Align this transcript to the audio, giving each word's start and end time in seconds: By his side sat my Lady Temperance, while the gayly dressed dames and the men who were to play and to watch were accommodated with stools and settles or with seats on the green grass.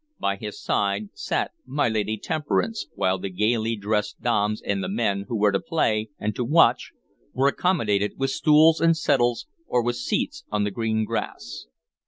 By 0.19 0.37
his 0.37 0.59
side 0.59 1.09
sat 1.13 1.51
my 1.63 1.87
Lady 1.87 2.17
Temperance, 2.17 2.87
while 2.95 3.19
the 3.19 3.29
gayly 3.29 3.75
dressed 3.75 4.19
dames 4.19 4.59
and 4.59 4.83
the 4.83 4.89
men 4.89 5.25
who 5.27 5.35
were 5.37 5.51
to 5.51 5.59
play 5.59 6.09
and 6.17 6.35
to 6.35 6.43
watch 6.43 6.91
were 7.33 7.47
accommodated 7.47 8.13
with 8.17 8.31
stools 8.31 8.81
and 8.81 8.97
settles 8.97 9.45
or 9.67 9.83
with 9.83 9.97
seats 9.97 10.43
on 10.49 10.63
the 10.63 10.71
green 10.71 11.05
grass. 11.05 11.67